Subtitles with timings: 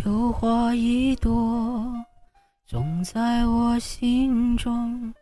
[0.00, 1.92] 秋花一朵，
[2.68, 5.12] 种在我心中，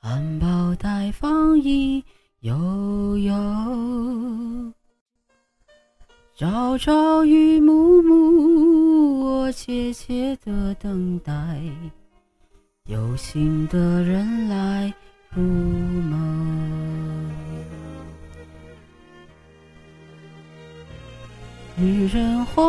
[0.00, 2.04] 含苞待放意
[2.42, 3.34] 悠悠。
[6.36, 11.60] 朝朝与暮暮，我切切的等待，
[12.84, 14.94] 有心的人来
[15.30, 17.34] 入梦。
[21.76, 22.62] 女人花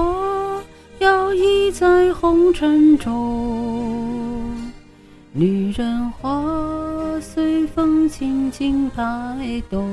[1.25, 4.61] 摇曳在红尘中，
[5.33, 9.03] 女人花随风轻轻摆
[9.67, 9.89] 动，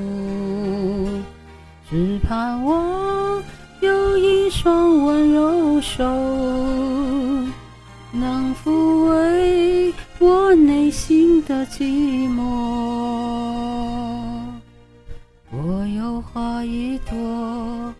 [1.89, 3.41] 只盼望
[3.81, 6.03] 有一双温柔手，
[8.11, 12.43] 能抚慰我内心的寂寞。
[15.49, 17.91] 我有花一朵。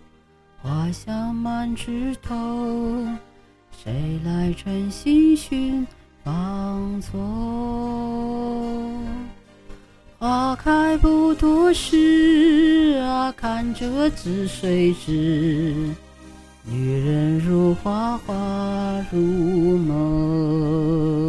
[0.83, 2.35] 花香满枝头，
[3.71, 5.87] 谁来真心寻
[6.25, 7.13] 芳踪？
[10.19, 15.89] 花开不多时啊，看着紫水枝，
[16.65, 18.35] 女人如花花
[19.09, 21.22] 如梦。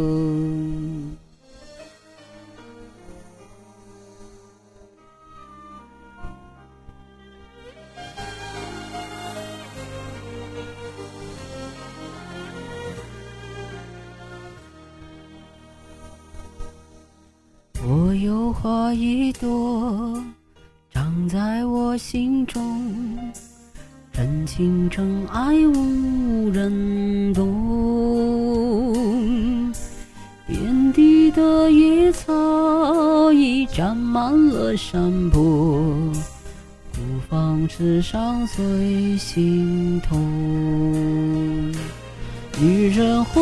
[17.87, 20.19] 我有花一朵，
[20.91, 22.81] 长在我心中，
[24.11, 27.45] 真情真爱无人懂。
[30.47, 35.43] 遍地的野草已占满了山坡，
[36.91, 40.19] 孤芳自赏最心痛。
[42.59, 43.41] 女人花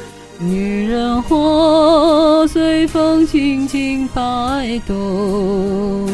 [0.43, 6.07] 女人花随风轻轻摆动。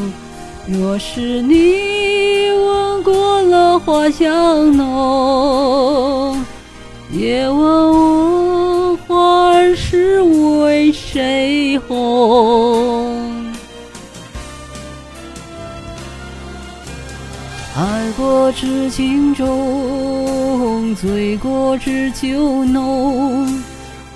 [0.67, 6.43] 若是你闻过了花香浓，
[7.09, 13.15] 也问我花儿是为谁红？
[17.77, 23.47] 爱过知情重，醉过知酒浓。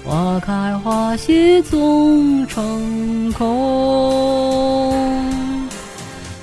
[0.03, 4.93] 花开花谢总成空，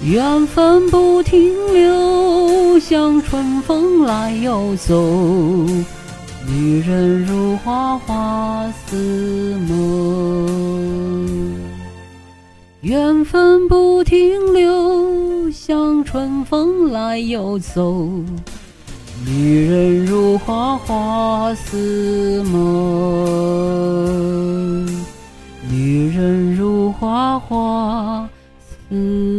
[0.00, 4.94] 缘分不停留，像春风来又走。
[6.46, 8.96] 女人如花花似
[9.69, 11.54] 梦，
[12.80, 18.08] 缘分不停留，像春风来又走。
[19.30, 22.56] 女人如花花似梦，
[25.70, 28.26] 女人如花花
[28.88, 29.38] 似。